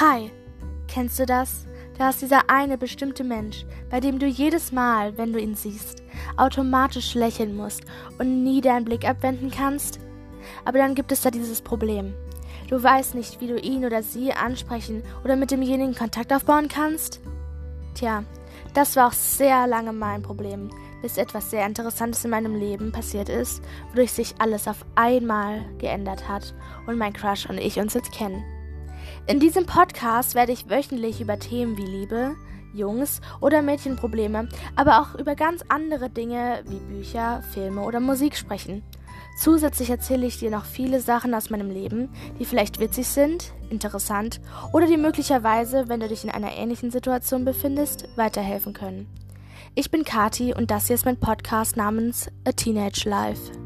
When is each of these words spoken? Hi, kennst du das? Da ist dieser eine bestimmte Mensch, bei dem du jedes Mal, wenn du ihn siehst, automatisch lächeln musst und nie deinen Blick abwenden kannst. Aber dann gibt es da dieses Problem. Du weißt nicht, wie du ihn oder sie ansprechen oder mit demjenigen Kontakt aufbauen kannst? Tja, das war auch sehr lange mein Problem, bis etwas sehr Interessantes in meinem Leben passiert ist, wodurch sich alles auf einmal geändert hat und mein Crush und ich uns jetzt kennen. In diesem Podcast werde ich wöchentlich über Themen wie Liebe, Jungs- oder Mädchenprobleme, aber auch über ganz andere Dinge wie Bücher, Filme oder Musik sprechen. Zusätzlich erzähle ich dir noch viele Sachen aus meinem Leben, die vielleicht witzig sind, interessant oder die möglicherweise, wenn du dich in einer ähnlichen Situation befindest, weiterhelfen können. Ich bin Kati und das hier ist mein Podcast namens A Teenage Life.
Hi, 0.00 0.30
kennst 0.88 1.18
du 1.18 1.26
das? 1.26 1.66
Da 1.98 2.08
ist 2.08 2.22
dieser 2.22 2.48
eine 2.48 2.78
bestimmte 2.78 3.24
Mensch, 3.24 3.66
bei 3.90 4.00
dem 4.00 4.18
du 4.18 4.26
jedes 4.26 4.72
Mal, 4.72 5.18
wenn 5.18 5.34
du 5.34 5.38
ihn 5.38 5.54
siehst, 5.54 6.02
automatisch 6.38 7.14
lächeln 7.14 7.54
musst 7.54 7.82
und 8.18 8.42
nie 8.42 8.62
deinen 8.62 8.86
Blick 8.86 9.06
abwenden 9.06 9.50
kannst. 9.50 10.00
Aber 10.64 10.78
dann 10.78 10.94
gibt 10.94 11.12
es 11.12 11.20
da 11.20 11.30
dieses 11.30 11.60
Problem. 11.60 12.14
Du 12.70 12.82
weißt 12.82 13.14
nicht, 13.14 13.42
wie 13.42 13.48
du 13.48 13.58
ihn 13.58 13.84
oder 13.84 14.02
sie 14.02 14.32
ansprechen 14.32 15.02
oder 15.24 15.36
mit 15.36 15.50
demjenigen 15.50 15.94
Kontakt 15.94 16.32
aufbauen 16.32 16.68
kannst? 16.68 17.20
Tja, 17.94 18.24
das 18.72 18.96
war 18.96 19.08
auch 19.08 19.12
sehr 19.12 19.66
lange 19.66 19.92
mein 19.92 20.22
Problem, 20.22 20.70
bis 21.02 21.18
etwas 21.18 21.50
sehr 21.50 21.66
Interessantes 21.66 22.24
in 22.24 22.30
meinem 22.30 22.56
Leben 22.56 22.92
passiert 22.92 23.28
ist, 23.28 23.62
wodurch 23.90 24.12
sich 24.12 24.34
alles 24.38 24.66
auf 24.66 24.86
einmal 24.94 25.66
geändert 25.76 26.28
hat 26.30 26.54
und 26.86 26.96
mein 26.96 27.12
Crush 27.12 27.44
und 27.44 27.58
ich 27.58 27.78
uns 27.78 27.92
jetzt 27.92 28.10
kennen. 28.10 28.42
In 29.28 29.38
diesem 29.38 29.66
Podcast 29.66 30.34
werde 30.34 30.50
ich 30.50 30.68
wöchentlich 30.68 31.20
über 31.20 31.38
Themen 31.38 31.76
wie 31.76 31.86
Liebe, 31.86 32.34
Jungs- 32.74 33.20
oder 33.40 33.62
Mädchenprobleme, 33.62 34.48
aber 34.74 35.00
auch 35.00 35.14
über 35.14 35.36
ganz 35.36 35.62
andere 35.68 36.10
Dinge 36.10 36.64
wie 36.66 36.80
Bücher, 36.80 37.42
Filme 37.52 37.82
oder 37.82 38.00
Musik 38.00 38.36
sprechen. 38.36 38.82
Zusätzlich 39.38 39.90
erzähle 39.90 40.26
ich 40.26 40.38
dir 40.38 40.50
noch 40.50 40.64
viele 40.64 41.00
Sachen 41.00 41.34
aus 41.34 41.50
meinem 41.50 41.70
Leben, 41.70 42.08
die 42.40 42.44
vielleicht 42.44 42.80
witzig 42.80 43.06
sind, 43.06 43.52
interessant 43.70 44.40
oder 44.72 44.86
die 44.86 44.96
möglicherweise, 44.96 45.88
wenn 45.88 46.00
du 46.00 46.08
dich 46.08 46.24
in 46.24 46.30
einer 46.30 46.52
ähnlichen 46.52 46.90
Situation 46.90 47.44
befindest, 47.44 48.08
weiterhelfen 48.16 48.72
können. 48.72 49.06
Ich 49.74 49.90
bin 49.90 50.04
Kati 50.04 50.52
und 50.52 50.70
das 50.70 50.88
hier 50.88 50.94
ist 50.94 51.06
mein 51.06 51.20
Podcast 51.20 51.76
namens 51.76 52.28
A 52.44 52.52
Teenage 52.52 53.08
Life. 53.08 53.61